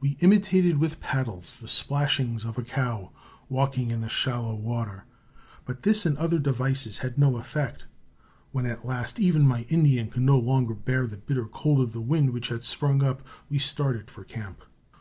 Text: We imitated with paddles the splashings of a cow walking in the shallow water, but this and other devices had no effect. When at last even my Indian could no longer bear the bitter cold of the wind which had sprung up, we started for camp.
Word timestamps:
We 0.00 0.16
imitated 0.18 0.78
with 0.78 0.98
paddles 0.98 1.60
the 1.60 1.68
splashings 1.68 2.44
of 2.44 2.58
a 2.58 2.64
cow 2.64 3.12
walking 3.48 3.92
in 3.92 4.00
the 4.00 4.08
shallow 4.08 4.56
water, 4.56 5.04
but 5.64 5.84
this 5.84 6.04
and 6.04 6.18
other 6.18 6.40
devices 6.40 6.98
had 6.98 7.16
no 7.16 7.36
effect. 7.36 7.86
When 8.50 8.66
at 8.66 8.84
last 8.84 9.20
even 9.20 9.42
my 9.46 9.62
Indian 9.68 10.08
could 10.10 10.22
no 10.22 10.36
longer 10.36 10.74
bear 10.74 11.06
the 11.06 11.16
bitter 11.16 11.46
cold 11.46 11.80
of 11.80 11.92
the 11.92 12.00
wind 12.00 12.30
which 12.30 12.48
had 12.48 12.64
sprung 12.64 13.04
up, 13.04 13.22
we 13.48 13.58
started 13.60 14.10
for 14.10 14.24
camp. 14.24 14.64